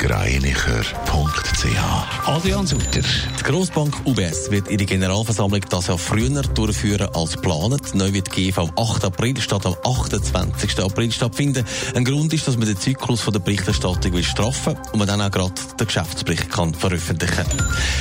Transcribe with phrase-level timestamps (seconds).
[0.00, 3.02] blasergreinicher.ch Adrian Sutter.
[3.38, 7.94] Die Grossbank UBS wird ihre Generalversammlung das Jahr früher durchführen als geplant.
[7.94, 9.04] Neu wird die GV am 8.
[9.04, 10.78] April statt am 28.
[10.80, 11.64] April stattfinden.
[11.94, 15.20] Ein Grund ist, dass man den Zyklus von der Berichterstattung will straffen und man dann
[15.20, 17.44] auch gerade den Geschäftsbericht kann veröffentlichen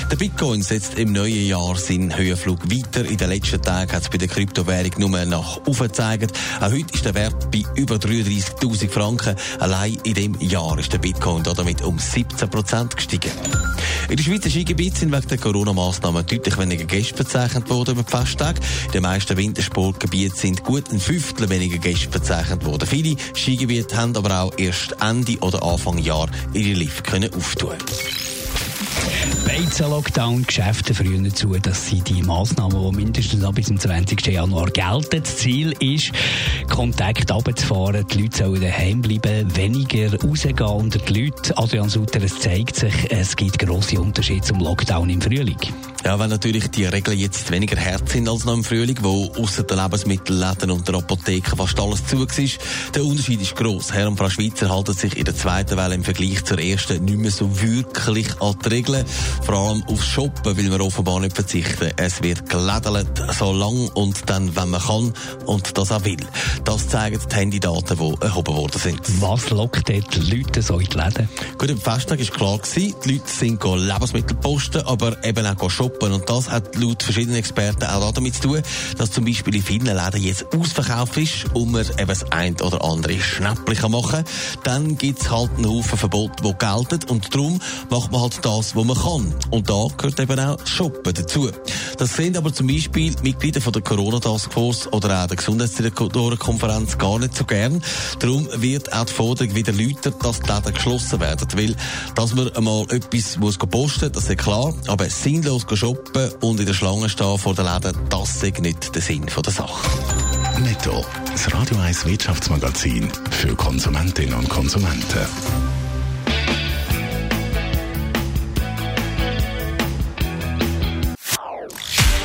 [0.10, 3.06] Der Bitcoin setzt im neuen Jahr seinen Höhenflug weiter.
[3.06, 6.32] In den letzten Tagen hat es bei der Kryptowährung nur nach oben gezeigt.
[6.62, 9.36] Auch heute ist der Wert bei über 33.000 Franken.
[9.60, 13.32] Allein in dem Jahr ist der der Bitcoin damit um 17 Prozent gestiegen.
[14.10, 18.12] In der Schweizer Skigebiete sind wegen der Corona-Massnahmen deutlich weniger Gäste verzeichnet worden über die
[18.12, 18.62] Festtage.
[18.86, 22.88] In den meisten Wintersportgebieten sind gut ein Fünftel weniger Gäste verzeichnet worden.
[22.88, 27.78] Viele Skigebiete haben aber auch erst Ende oder Anfang Jahr ihre Lift können auftun
[29.60, 31.50] Beizen-Lockdown, Geschäfte früher zu.
[31.62, 34.26] Das sind die Massnahmen, die mindestens bis zum 20.
[34.28, 35.22] Januar gelten.
[35.22, 36.14] Das Ziel ist,
[36.70, 38.06] Kontakt runterzufahren.
[38.08, 41.58] Die Leute sollen daheim bleiben, weniger rausgehen unter die Leute.
[41.58, 45.58] Adrian Sutter, es zeigt sich, es gibt grosse Unterschiede zum Lockdown im Frühling.
[46.06, 49.64] Ja, wenn natürlich die Regeln jetzt weniger hart sind als noch im Frühling, wo außer
[49.64, 52.28] den Lebensmittelläden und der Apotheke fast alles zu war,
[52.96, 53.92] der Unterschied ist gross.
[53.92, 57.18] Herr und Frau Schweizer halten sich in der zweiten Welle im Vergleich zur ersten nicht
[57.18, 59.06] mehr so wirklich an die Regeln.
[59.50, 61.92] Vor allem aufs Shoppen will man offenbar nicht verzichten.
[61.98, 65.12] Es wird gelädelt, so lang und dann, wenn man kann
[65.48, 66.24] und das auch will.
[66.66, 69.02] Das zeigen die Handydaten, die erhoben worden sind.
[69.20, 71.30] Was lockt die Leute so in die Läden?
[71.58, 75.70] Gut, am Festtag war klar, gewesen, die Leute sind Lebensmittel posten, aber eben auch shoppen
[75.72, 76.14] shoppen.
[76.14, 78.62] Und das hat laut verschiedenen Experten auch damit zu tun,
[79.00, 82.84] dass zum Beispiel in vielen Läden jetzt ausverkauft ist und man eben das ein oder
[82.86, 84.26] andere Schnäppchen machen kann.
[84.64, 87.10] Dann gibt es halt einen Haufen Verbote, die gelten.
[87.10, 87.60] Und darum
[87.90, 89.39] macht man halt das, was man kann.
[89.52, 91.50] Und da gehört eben auch Shoppen dazu.
[91.98, 97.36] Das sind aber zum Beispiel Mitglieder von der Corona-Taskforce oder auch der Gesundheitsdirektorenkonferenz gar nicht
[97.36, 97.82] so gern.
[98.20, 101.48] Darum wird auch die Forderung wieder lauter, dass die Läden geschlossen werden.
[101.56, 101.76] Weil,
[102.16, 104.74] dass man einmal etwas muss posten muss, das ist klar.
[104.88, 109.02] Aber sinnlos shoppen und in der Schlange stehen vor den Läden, das ist nicht der
[109.02, 109.90] Sinn der Sache.
[110.60, 115.69] Netto, das Radio 1 Wirtschaftsmagazin für Konsumentinnen und Konsumenten.